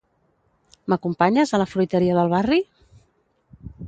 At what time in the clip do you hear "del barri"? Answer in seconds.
2.21-2.57